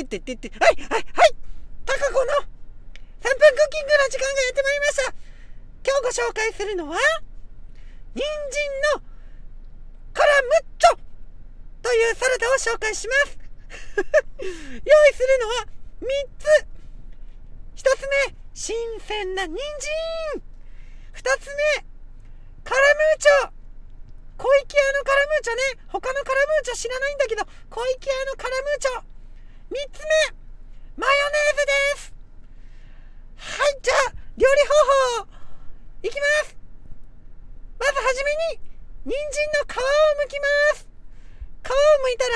[0.00, 0.50] ってってって。
[0.58, 1.36] はいはいはい。
[1.84, 5.14] タカコの3分クッキングの時間がやってまいりました。
[5.86, 6.98] 今日ご紹介するのは
[8.14, 9.02] 人参の
[10.12, 10.98] カラムッチョ
[11.82, 13.38] というサラダを紹介します。
[14.84, 15.66] 用意するのは
[16.00, 17.82] 3つ。
[17.84, 20.42] 1つ目新鮮な人参。
[21.14, 21.84] 2つ目
[22.64, 23.50] カラムーチョ。
[24.38, 25.62] 小池屋のカラムーチョね。
[25.88, 29.15] 他のカラムーチョ知らないんだけど小池屋のカラムーチョ。
[29.66, 30.36] 3つ目
[30.96, 32.14] マヨネーズです。
[33.34, 35.28] はいじゃあ料理方法
[36.02, 36.56] いきます。
[37.78, 38.62] まずはじめに
[39.04, 39.82] 人参の皮を
[40.22, 40.46] 剥きま
[40.78, 40.86] す。
[41.66, 42.34] 皮を剥いたら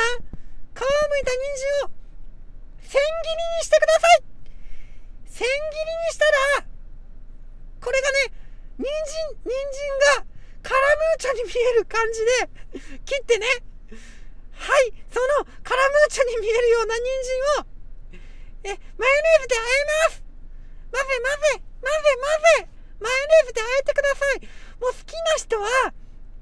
[0.74, 1.94] 皮を剥いた人参を
[2.82, 4.22] 千切りにしてください。
[5.30, 6.26] 千切りにした
[6.58, 6.66] ら
[7.80, 8.34] これがね
[8.76, 10.26] 人参人参が
[10.62, 13.46] カラムーチョに見える感じで切ってね
[14.60, 17.66] はいそのカラムーチョに見えるような人参を。
[18.62, 20.22] えマヨネーズで和えます。
[20.92, 22.28] 混ぜ混ぜ混ぜ混
[22.60, 22.68] ぜ
[23.00, 24.44] マヨネーズで和えてください。
[24.84, 25.68] もう好きな人は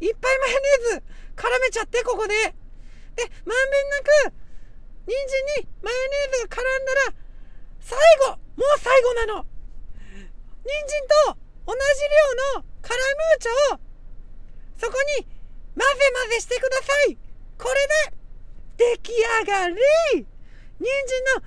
[0.01, 1.07] いっぱいマヨネーズ
[1.39, 2.35] 絡めちゃってここで。
[2.35, 4.35] でまんべんなく
[5.07, 7.15] 人参にマヨネーズが絡んだら
[7.79, 9.47] 最後もう最後なの。
[10.67, 11.39] 人参と
[11.71, 11.79] 同じ
[12.59, 13.81] 量のカラムーチョを
[14.77, 15.25] そこに
[15.79, 17.28] 混ぜ混ぜしてください。
[17.59, 17.75] これ
[18.09, 19.77] で出来上がり。
[20.79, 21.43] 人参の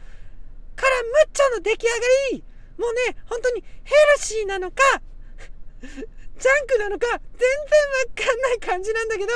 [0.76, 1.96] カラムーチョの出来上が
[2.32, 2.44] り。
[2.78, 4.82] もうね本当にヘルシーなのか
[5.82, 7.06] ジャンクなのか
[7.38, 9.34] 全然わかんない感じなんだけど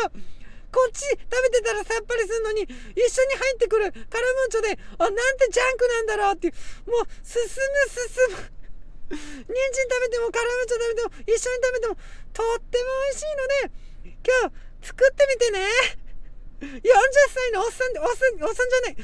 [0.74, 6.52] こっち食べてたらさっぱりするのに一緒に入ってくるカラムーチョであなんてジャンクなんだろうって
[6.90, 7.50] もう進む
[7.94, 8.56] 進む。
[9.08, 9.54] 人参
[9.86, 11.96] 食べてもカラムーチョ食べても一緒に食べても
[12.34, 13.72] とっても美味しいので
[14.26, 14.50] 今
[14.82, 16.05] 日作ってみてね。
[16.66, 19.04] 40歳のおっさんで、おっさん、おっさんじゃない、40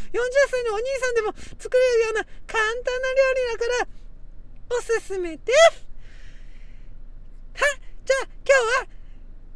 [0.50, 3.88] 歳のお兄さんでも作れるような簡単な料理だから、
[4.78, 5.88] おすすめです。
[7.54, 7.66] は、
[8.06, 9.02] じゃあ今日は、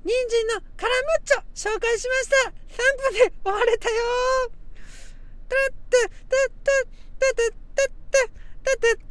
[0.04, 2.50] 人参のカラムッチョ紹介しました。
[2.50, 3.96] 3分で終われたよ。
[5.50, 7.96] トゥトゥトゥトゥトゥトゥ
[8.64, 9.05] トゥトゥ